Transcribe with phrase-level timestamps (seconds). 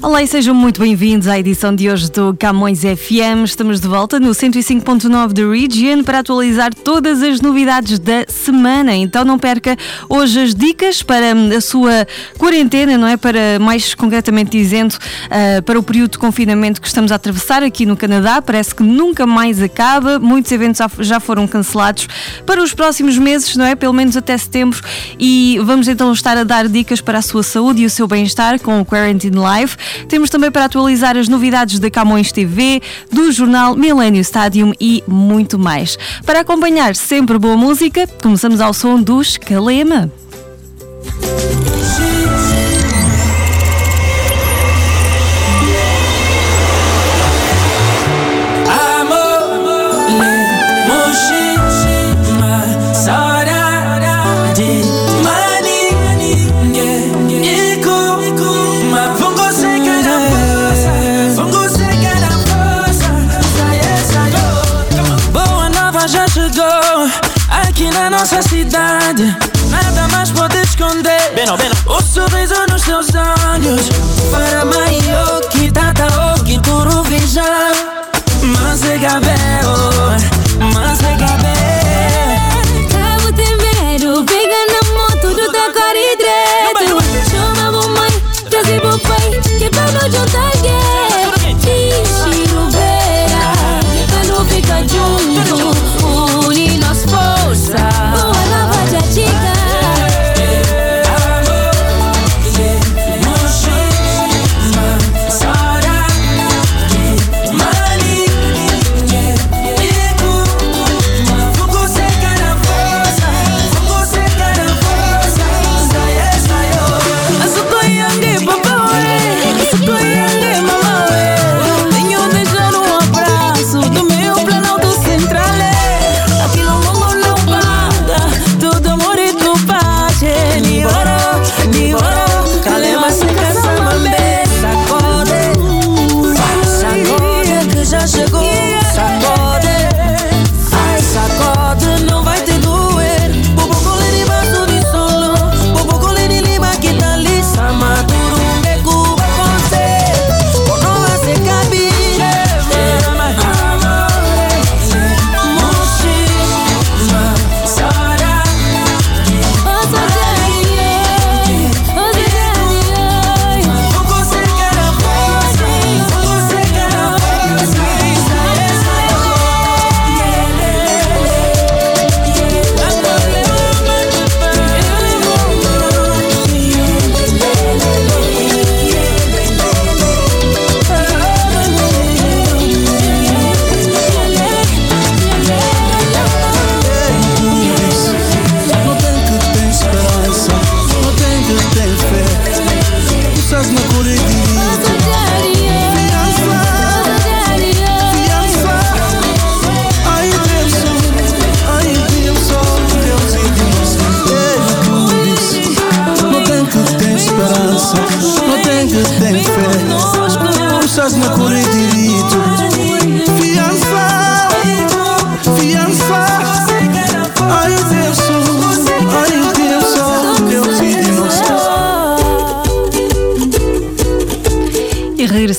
[0.00, 3.44] Olá e sejam muito bem-vindos à edição de hoje do Camões FM.
[3.44, 8.94] Estamos de volta no 105.9 da Region para atualizar todas as novidades da semana.
[8.94, 9.76] Então não perca
[10.08, 12.06] hoje as dicas para hum, a sua
[12.38, 13.16] quarentena, não é?
[13.16, 17.86] Para mais concretamente dizendo, uh, para o período de confinamento que estamos a atravessar aqui
[17.86, 18.40] no Canadá.
[18.42, 20.18] Parece que nunca mais acaba.
[20.18, 22.06] Muitos eventos já foram cancelados
[22.44, 23.74] para os próximos meses, não é?
[23.74, 24.80] Pelo menos até setembro.
[25.18, 28.60] E vamos então estar a dar dicas para a sua saúde e o seu bem-estar
[28.60, 29.63] com o Quarantine Live.
[30.08, 35.58] Temos também para atualizar as novidades da Camões TV, do jornal Millennium Stadium e muito
[35.58, 35.98] mais.
[36.24, 40.10] Para acompanhar sempre boa música, começamos ao som dos Calema.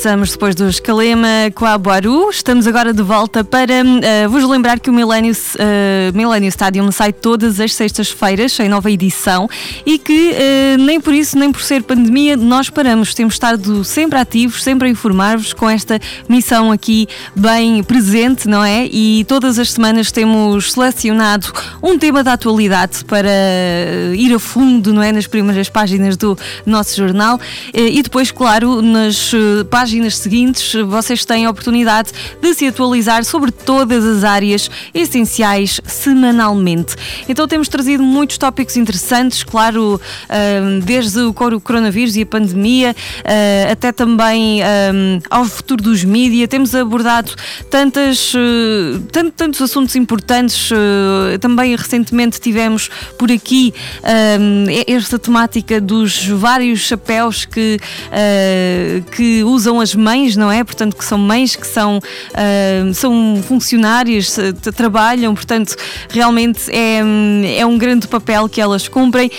[0.06, 2.30] Regressamos depois do Escalema com a Boaru.
[2.30, 7.12] Estamos agora de volta para eh, vos lembrar que o Millennium, eh, Millennium Stadium sai
[7.12, 9.50] todas as sextas-feiras, em nova edição,
[9.84, 13.16] e que eh, nem por isso, nem por ser pandemia, nós paramos.
[13.16, 16.00] Temos estado sempre ativos, sempre a informar-vos com esta
[16.30, 18.86] missão aqui bem presente, não é?
[18.86, 23.32] E todas as semanas temos selecionado um tema da atualidade para
[24.16, 25.12] ir a fundo, não é?
[25.12, 27.40] Nas primeiras páginas do nosso jornal
[27.74, 29.34] e depois, claro, nas
[29.68, 32.12] páginas páginas seguintes vocês têm a oportunidade
[32.42, 36.96] de se atualizar sobre todas as áreas essenciais semanalmente.
[37.30, 40.02] Então temos trazido muitos tópicos interessantes, claro,
[40.84, 44.62] desde o coronavírus e a pandemia, uh, até também
[45.30, 46.50] ao futuro dos mídias.
[46.50, 47.34] Temos abordado
[47.70, 48.34] tantas,
[49.14, 50.72] tant, tantos assuntos importantes.
[50.72, 53.74] Uh, também recentemente tivemos por aqui
[54.88, 57.80] esta temática dos vários chapéus que,
[59.16, 60.64] que usam as mães, não é?
[60.64, 62.00] Portanto, que são mães que são,
[62.94, 64.36] são funcionárias,
[64.76, 65.76] trabalham, portanto,
[66.10, 67.02] realmente é,
[67.60, 69.30] é um grande papel que elas cumprem.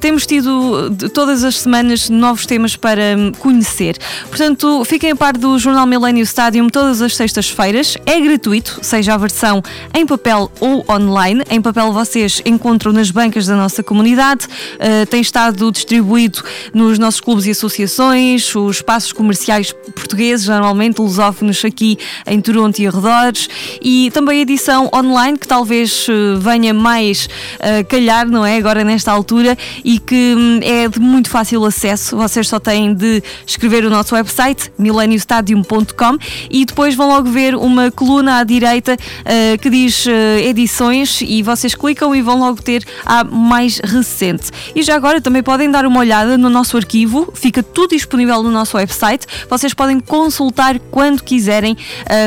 [0.00, 3.96] temos tido todas as semanas novos temas para conhecer.
[4.28, 7.96] Portanto, fiquem a par do Jornal Millennium Stadium todas as sextas-feiras.
[8.04, 9.62] É gratuito, seja a versão
[9.94, 11.42] em papel ou online.
[11.50, 14.46] Em papel vocês encontram nas bancas da nossa comunidade.
[14.46, 16.42] Uh, tem estado distribuído
[16.74, 22.86] nos nossos clubes e associações, os espaços comerciais portugueses, normalmente lusófonos aqui em Toronto e
[22.86, 23.48] arredores.
[23.80, 27.26] E também a edição online, que talvez uh, venha mais
[27.56, 28.56] uh, calhar, não é?
[28.56, 32.16] Agora nesta altura e que um, é de muito fácil acesso.
[32.16, 36.18] Vocês só têm de escrever o nosso website, mileniostadium.com,
[36.50, 40.10] e depois vão logo ver uma coluna à direita uh, que diz uh,
[40.42, 44.50] edições e vocês clicam e vão logo ter a mais recente.
[44.74, 48.50] E já agora também podem dar uma olhada no nosso arquivo, fica tudo disponível no
[48.50, 49.26] nosso website.
[49.48, 51.76] Vocês podem consultar quando quiserem,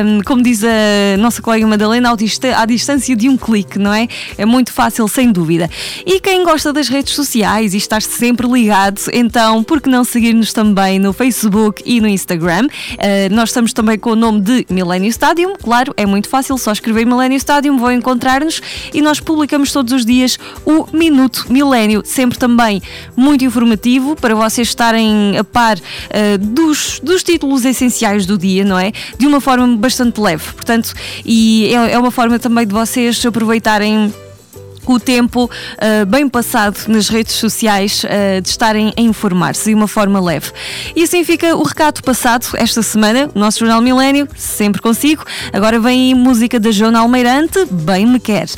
[0.04, 2.12] um, como diz a nossa colega Madalena,
[2.56, 4.08] à distância de um clique, não é?
[4.36, 5.68] É muito fácil, sem dúvida.
[6.06, 10.52] E quem gosta das redes sociais e estar sempre ligado, então, por que não seguir-nos
[10.52, 12.66] também no Facebook e no Instagram?
[12.66, 16.72] Uh, nós estamos também com o nome de Millennium Stadium, claro, é muito fácil, só
[16.72, 18.60] escrever Millennium Stadium, vão encontrar-nos
[18.92, 22.82] e nós publicamos todos os dias o Minuto Milênio, sempre também
[23.16, 28.78] muito informativo para vocês estarem a par uh, dos, dos títulos essenciais do dia, não
[28.78, 28.92] é?
[29.18, 30.92] De uma forma bastante leve, portanto,
[31.24, 34.12] e é, é uma forma também de vocês aproveitarem
[34.86, 39.88] o tempo uh, bem passado nas redes sociais uh, de estarem a informar-se de uma
[39.88, 40.50] forma leve.
[40.94, 45.24] E assim fica o recado passado esta semana, o nosso Jornal Milênio, sempre consigo.
[45.52, 48.48] Agora vem música da Joana Almeirante, Bem Me Quer.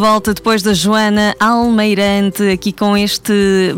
[0.00, 3.34] Volta depois da Joana Almeirante aqui com este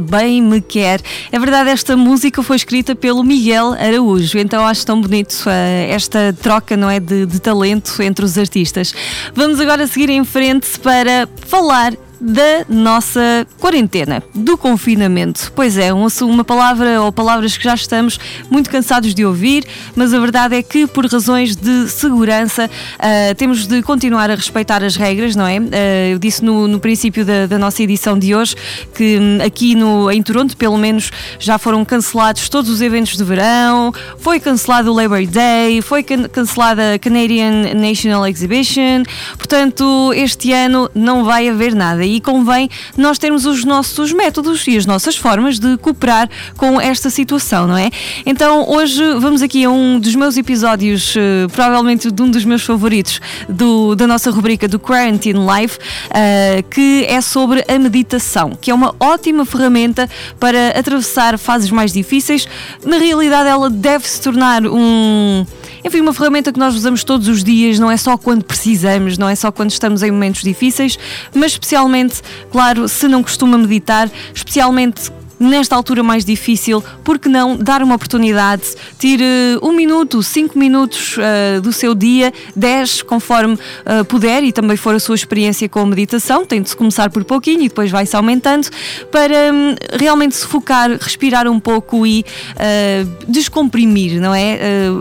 [0.08, 1.00] Bem Me Quer.
[1.32, 6.32] É verdade, esta música foi escrita pelo Miguel Araújo, então acho tão bonito uh, esta
[6.40, 8.94] troca, não é, de, de talento entre os artistas.
[9.34, 15.52] Vamos agora seguir em frente para falar da nossa quarentena, do confinamento.
[15.56, 20.20] Pois é, uma palavra ou palavras que já estamos muito cansados de ouvir, mas a
[20.20, 25.34] verdade é que por razões de segurança uh, temos de continuar a respeitar as regras,
[25.34, 25.58] não é?
[25.58, 28.54] Uh, eu disse no, no princípio da, da, nossa edição de hoje
[28.94, 31.10] que um, aqui no, em Toronto, pelo menos,
[31.40, 36.28] já foram cancelados todos os eventos de verão, foi cancelado o Labor Day, foi can
[36.28, 39.02] cancelada a Canadian National Exhibition,
[39.36, 44.76] portanto, este ano não vai haver nada e convém nós termos os nossos métodos e
[44.76, 47.90] as nossas formas de cooperar com esta situação, não é?
[48.26, 52.62] Então hoje vamos aqui a um dos meus episódios, uh, provavelmente de um dos meus
[52.62, 58.70] favoritos do, da nossa rubrica do Quarantine Life, uh, que é sobre a meditação, que
[58.70, 62.46] é uma ótima ferramenta para atravessar fases mais difíceis.
[62.84, 65.46] Na realidade, ela deve se tornar um
[65.84, 69.28] enfim, uma ferramenta que nós usamos todos os dias, não é só quando precisamos, não
[69.28, 70.98] é só quando estamos em momentos difíceis,
[71.34, 75.10] mas especialmente, claro, se não costuma meditar, especialmente
[75.42, 78.62] nesta altura mais difícil, por que não dar uma oportunidade?
[78.98, 79.24] Tire
[79.62, 84.94] um minuto, cinco minutos uh, do seu dia, dez, conforme uh, puder e também for
[84.94, 86.46] a sua experiência com a meditação.
[86.46, 88.68] Tente-se começar por pouquinho e depois vai-se aumentando
[89.10, 94.58] para um, realmente se focar, respirar um pouco e uh, descomprimir, não é?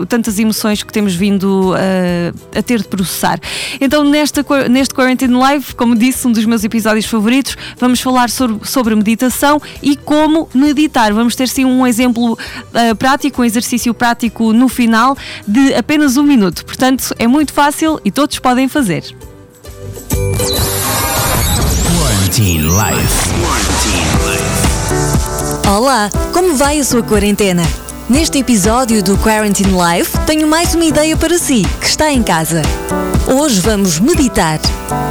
[0.08, 1.72] tantas emoções que temos vindo
[2.56, 3.38] a ter de processar.
[3.80, 8.66] Então, nesta, neste Quarantine Live, como disse, um dos meus episódios favoritos, vamos falar sobre,
[8.66, 11.12] sobre meditação e como como meditar.
[11.12, 16.22] Vamos ter sim um exemplo uh, prático, um exercício prático no final de apenas um
[16.22, 16.64] minuto.
[16.64, 19.04] Portanto, é muito fácil e todos podem fazer.
[21.98, 23.32] Quarantine Life.
[25.68, 27.62] Olá, como vai a sua quarentena?
[28.08, 32.60] Neste episódio do Quarantine Life, tenho mais uma ideia para si, que está em casa.
[33.32, 34.58] Hoje vamos meditar.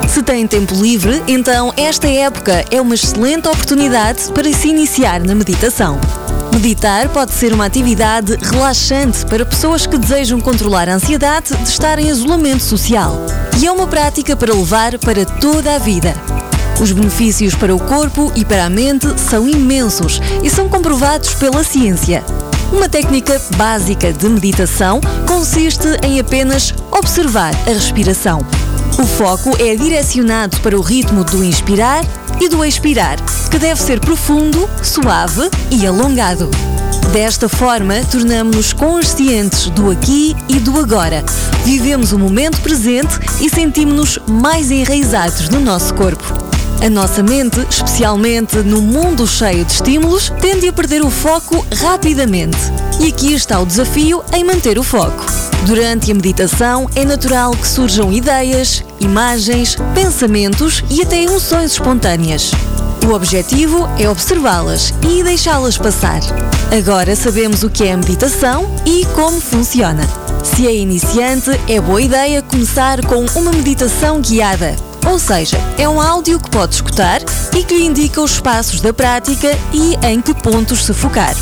[0.10, 5.34] Se tem tempo livre, então esta época é uma excelente oportunidade para se iniciar na
[5.34, 6.00] meditação.
[6.54, 11.98] Meditar pode ser uma atividade relaxante para pessoas que desejam controlar a ansiedade de estar
[11.98, 13.16] em isolamento social.
[13.60, 16.14] E é uma prática para levar para toda a vida.
[16.80, 21.64] Os benefícios para o corpo e para a mente são imensos e são comprovados pela
[21.64, 22.24] ciência.
[22.72, 28.40] Uma técnica básica de meditação consiste em apenas observar a respiração.
[28.98, 32.04] O foco é direcionado para o ritmo do inspirar
[32.40, 33.18] e do expirar,
[33.50, 36.50] que deve ser profundo, suave e alongado.
[37.12, 41.24] Desta forma, tornamos-nos conscientes do aqui e do agora.
[41.66, 46.51] Vivemos o momento presente e sentimos-nos mais enraizados no nosso corpo.
[46.82, 52.58] A nossa mente, especialmente no mundo cheio de estímulos, tende a perder o foco rapidamente.
[53.00, 55.24] E aqui está o desafio em manter o foco.
[55.68, 62.50] Durante a meditação, é natural que surjam ideias, imagens, pensamentos e até emoções espontâneas.
[63.08, 66.22] O objetivo é observá-las e deixá-las passar.
[66.76, 70.04] Agora sabemos o que é a meditação e como funciona.
[70.44, 74.76] Se é iniciante, é boa ideia começar com uma meditação guiada
[75.12, 77.22] ou seja, é um áudio que pode escutar
[77.54, 81.36] e que lhe indica os passos da prática e em que pontos se focar.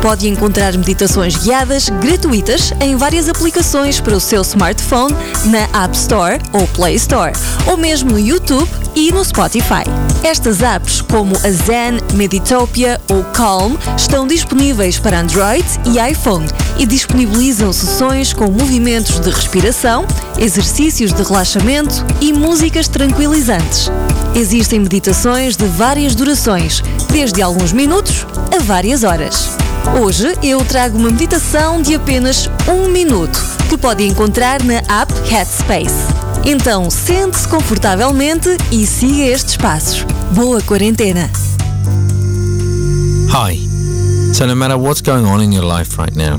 [0.00, 6.40] Pode encontrar meditações guiadas gratuitas em várias aplicações para o seu smartphone na App Store
[6.52, 7.32] ou Play Store,
[7.66, 9.84] ou mesmo no YouTube e no Spotify.
[10.24, 16.44] Estas apps, como a Zen, Meditopia ou Calm, estão disponíveis para Android e iPhone
[16.76, 20.04] e disponibilizam sessões com movimentos de respiração,
[20.36, 23.88] exercícios de relaxamento e músicas tranquilizantes.
[24.34, 29.48] Existem meditações de várias durações, desde alguns minutos a várias horas.
[30.02, 36.27] Hoje eu trago uma meditação de apenas um minuto que pode encontrar na app Headspace.
[36.44, 40.04] Então sente-se confortavelmente e siga estes passos.
[40.34, 41.30] Boa quarentena!
[43.30, 43.58] Hi.
[44.32, 46.38] So, no matter what's going on in your life right now,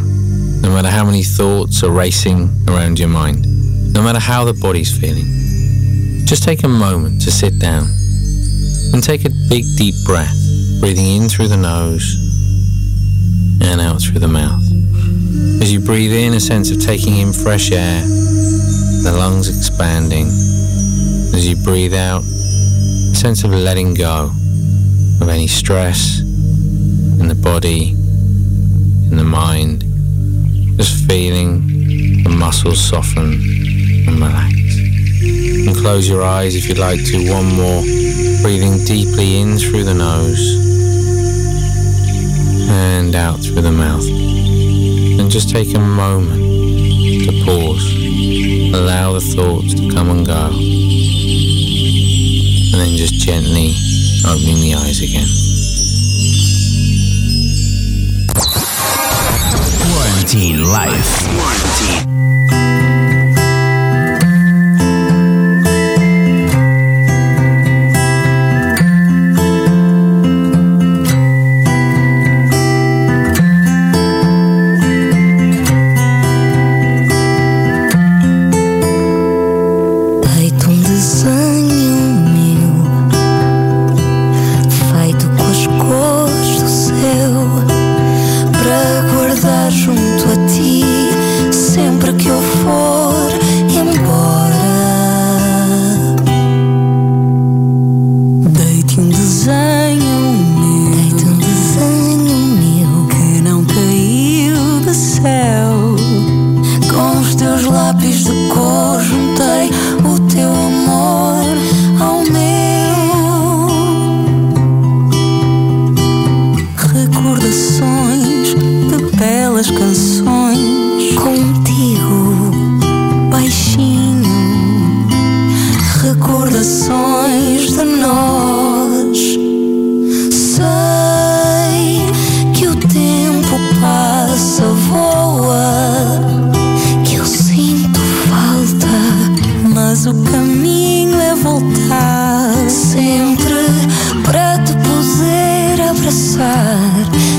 [0.62, 3.46] no matter how many thoughts are racing around your mind,
[3.94, 5.26] no matter how the body's feeling,
[6.26, 7.88] just take a moment to sit down
[8.94, 10.36] and take a big deep breath,
[10.80, 12.16] breathing in through the nose
[13.62, 14.64] and out through the mouth.
[15.62, 18.04] As you breathe in, a sense of taking in fresh air
[19.04, 20.28] the lungs expanding.
[21.34, 24.30] As you breathe out, a sense of letting go
[25.22, 29.84] of any stress in the body, in the mind,
[30.78, 33.34] just feeling the muscles soften
[34.08, 34.54] and relax.
[35.66, 37.32] can close your eyes if you'd like to.
[37.32, 37.82] One more.
[38.42, 40.68] Breathing deeply in through the nose
[42.70, 44.08] and out through the mouth.
[45.20, 46.49] And just take a moment
[47.18, 47.94] to pause.
[48.74, 50.48] Allow the thoughts to come and go.
[52.72, 53.74] And then just gently
[54.26, 55.28] opening the eyes again.
[59.82, 61.26] Quarantine life.
[61.26, 62.19] Quarantine.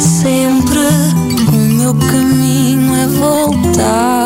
[0.00, 0.78] Sempre
[1.48, 4.19] o meu caminho é voltar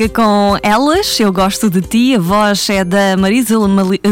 [0.00, 2.14] Música com Elas, Eu Gosto de Ti.
[2.14, 3.56] A voz é da Marisa,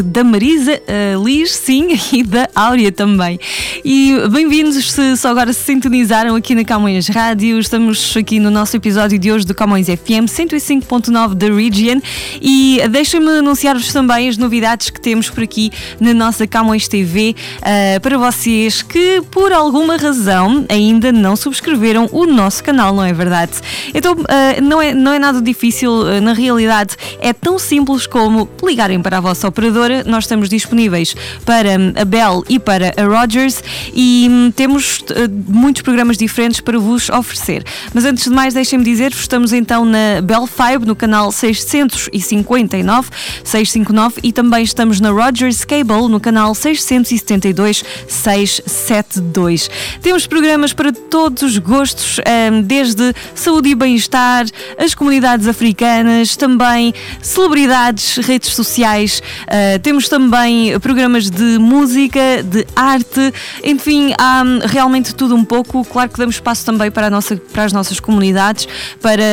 [0.05, 3.39] da Marisa eh, Liz, sim, e da Áurea também.
[3.83, 7.57] E bem-vindos se só agora se sintonizaram aqui na Camões Rádio.
[7.59, 11.99] Estamos aqui no nosso episódio de hoje do Camões FM 105.9 da Region.
[12.41, 17.99] E deixem-me anunciar-vos também as novidades que temos por aqui na nossa Camões TV eh,
[17.99, 23.53] para vocês que, por alguma razão, ainda não subscreveram o nosso canal, não é verdade?
[23.93, 28.49] Então, eh, não, é, não é nada difícil, eh, na realidade, é tão simples como
[28.63, 30.03] ligarem para a vossa operadora.
[30.05, 31.15] Nós estamos disponíveis
[31.45, 33.63] para hum, a Bell e para a Rogers
[33.93, 37.63] e hum, temos eh, muitos programas diferentes para vos oferecer.
[37.93, 43.09] Mas antes de mais, deixem-me dizer-vos, estamos então na Bell Fibe, no canal 659,
[43.43, 49.69] 659 e também estamos na Rogers Cable, no canal 672, 672.
[50.01, 54.45] Temos programas para todos os gostos, hum, desde saúde e bem-estar,
[54.77, 55.68] as comunidades africanas,
[56.37, 65.13] também celebridades, redes sociais, uh, temos também programas de música, de arte, enfim, há realmente
[65.15, 65.83] tudo um pouco.
[65.85, 68.67] Claro que damos espaço também para, nossa, para as nossas comunidades,
[69.01, 69.23] para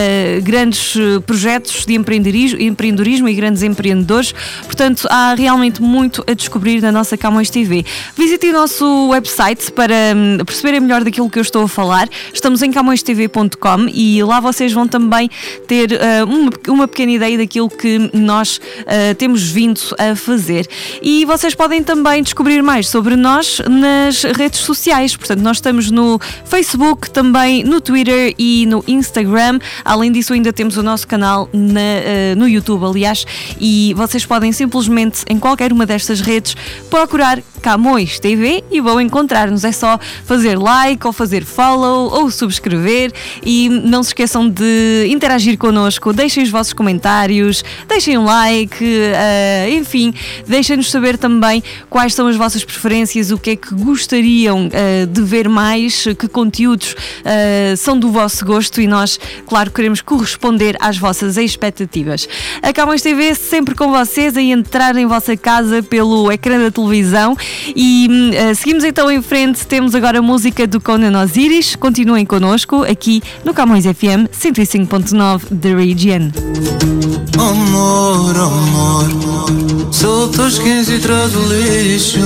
[0.42, 4.35] grandes eh, projetos de empreendedorismo, empreendedorismo e grandes empreendedores.
[4.64, 7.85] Portanto, há realmente muito a descobrir na nossa Camões TV.
[8.16, 12.09] Visite o nosso website para hum, perceberem melhor daquilo que eu estou a falar.
[12.33, 15.31] Estamos em camõestv.com e lá vocês vão também
[15.66, 20.66] ter uh, uma, uma, pequena ideia daquilo que nós uh, temos vindo a fazer.
[21.02, 25.16] E vocês podem também descobrir mais sobre nós nas redes sociais.
[25.16, 29.59] Portanto, nós estamos no Facebook, também no Twitter e no Instagram.
[29.85, 33.24] Além disso, ainda temos o nosso canal na, uh, no YouTube, aliás,
[33.61, 36.57] e vocês podem simplesmente em qualquer uma destas redes
[36.90, 39.64] procurar Camões TV e vão encontrar-nos.
[39.64, 43.12] É só fazer like ou fazer follow ou subscrever
[43.44, 49.70] e não se esqueçam de interagir connosco, deixem os vossos comentários, deixem um like, uh,
[49.70, 50.12] enfim,
[50.46, 55.22] deixem-nos saber também quais são as vossas preferências, o que é que gostariam uh, de
[55.22, 60.96] ver mais, que conteúdos uh, são do vosso gosto e nós, claro, queremos corresponder às
[60.96, 62.28] vossas expectativas.
[62.62, 67.36] A Camões TV sempre com vocês a entrar em vossa casa pelo ecrã da televisão
[67.74, 69.66] e uh, seguimos então em frente.
[69.66, 71.76] Temos agora a música do Conan Osiris.
[71.76, 76.30] Continuem connosco aqui no Camões FM 105.9 The Region.
[77.38, 79.09] Amor, amor,
[79.90, 82.18] soltas 15 e traz o lixo.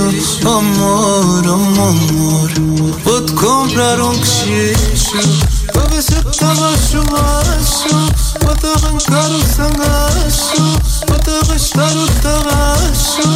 [0.45, 5.51] Amor, amor, amor, vou-te comprar um queixo.
[5.71, 13.29] Para ver se estava chumacho Para-te arrancar o sangacho Para-te arrastar o tarracho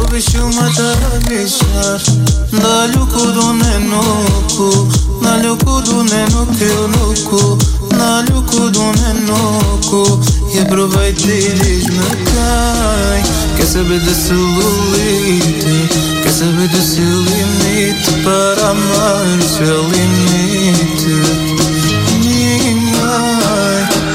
[0.00, 2.00] O bicho mata a bichar
[2.52, 4.88] Dá-lhe o cu do nenoco
[5.22, 7.58] Dá-lhe o cu do neno que eu no cu
[7.96, 9.59] Dá-lhe o cu do nenoco
[10.54, 18.12] E aproveita e diz-me quem Quer saber da celulite Quer saber do seu limite?
[18.22, 21.10] Para amar o seu limite.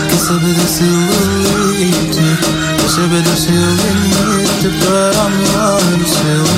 [0.10, 0.88] Quer saber do seu
[1.78, 2.24] limite?
[2.80, 4.70] Quer saber do seu limite?
[4.86, 6.55] Para amar o seu limite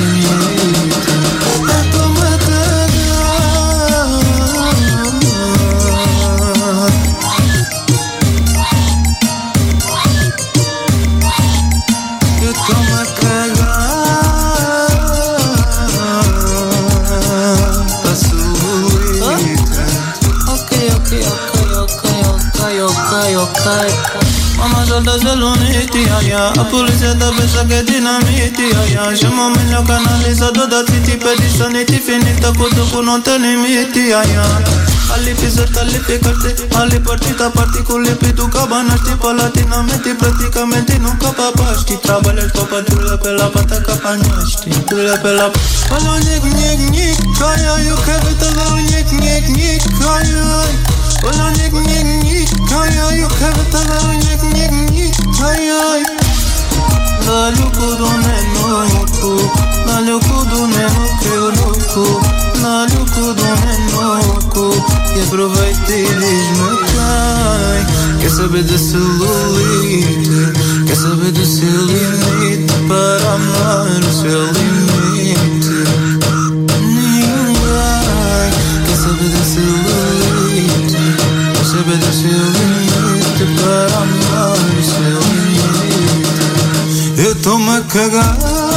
[26.56, 31.98] A pulseta pensa che è dinamiti Aia, siamo meglio canalizzato da zitti Per i saniti
[31.98, 36.98] finita con tu non te ne metti Aia Ali पे सर तली पे करते अली
[37.00, 40.84] पड़ती ता पड़ती कुले पे तू का बनाती पलाती ना में ती प्रति का में
[40.84, 45.52] तीनों का पापाष्टी ट्रबलेट को पर दूला पे लापता का पानाष्टी दूला पे लाप
[45.88, 50.44] पलो निक निक निक काया यू खेवे तो लो निक निक निक काया
[51.24, 56.27] पलो निक निक निक काया यू खेवे तो लो निक निक निक काया
[60.66, 62.20] neno que eu louco
[62.62, 64.74] Dá-lhe o cu do nenoco
[65.14, 70.30] E aproveita e diz-me quem Quer saber da celulite
[70.86, 75.78] Quer saber do seu limite Para amar o seu limite?
[76.80, 77.54] Ninguém
[78.86, 80.96] Quer saber da celulite
[81.54, 85.47] Quer saber do seu limite Para amar o seu limite
[87.20, 88.67] Eu tô-me a cagar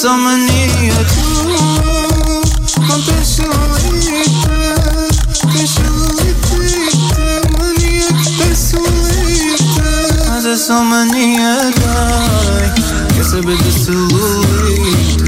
[0.00, 0.94] é só mania.
[1.12, 4.30] Tu não tens celulite,
[5.52, 6.56] tens celulite,
[7.58, 9.82] mania que tens celulite,
[10.26, 11.70] mas é só mania.
[11.86, 12.72] Ai,
[13.14, 15.22] quer saber do celulite,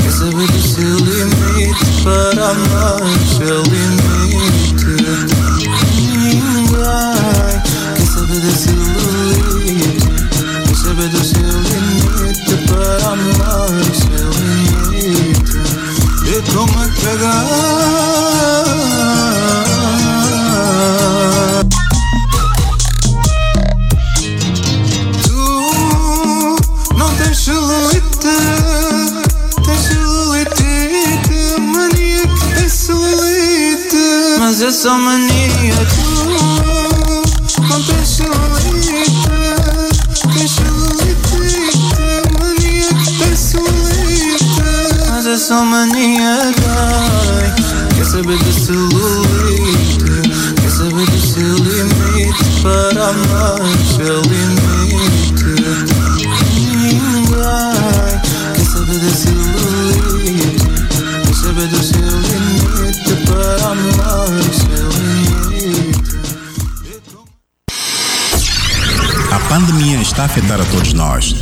[0.00, 4.01] quer saber do seu limite para amar o seu limite.
[53.84, 55.54] Seu limite
[57.30, 58.20] Dai
[58.54, 60.56] Quer saber de celulite
[61.24, 66.12] Quer saber do seu limite Para amar seu limite
[69.30, 71.41] A pandemia está a afetar a todos nós.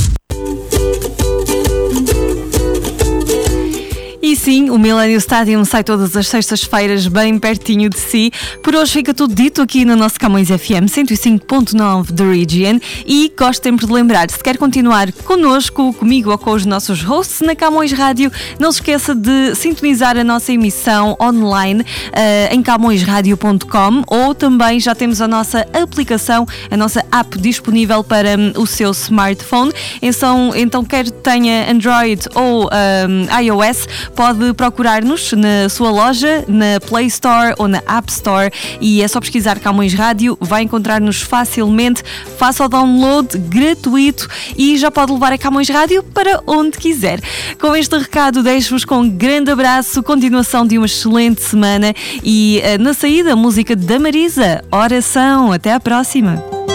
[4.41, 8.31] Sim, o Millennium Stadium sai todas as sextas-feiras bem pertinho de si.
[8.63, 13.61] Por hoje fica tudo dito aqui no nosso Camões FM 105.9 da Region e gosto
[13.61, 17.91] sempre de lembrar, se quer continuar connosco, comigo ou com os nossos hosts na Camões
[17.91, 24.79] Rádio, não se esqueça de sintonizar a nossa emissão online eh, em camõesradio.com ou também
[24.79, 29.71] já temos a nossa aplicação, a nossa app disponível para hum, o seu smartphone.
[30.01, 37.07] Então, então quer tenha Android ou hum, iOS, pode procurar-nos na sua loja, na Play
[37.07, 42.03] Store ou na App Store e é só pesquisar Camões Rádio, vai encontrar-nos facilmente,
[42.37, 47.19] faça o download gratuito e já pode levar a Camões Rádio para onde quiser.
[47.59, 52.77] Com este recado, deixo-vos com um grande abraço, continuação de uma excelente semana e eh,
[52.77, 55.51] na saída, música da Marisa, Oração.
[55.51, 56.70] Até à próxima.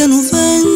[0.00, 0.69] Perdida no vento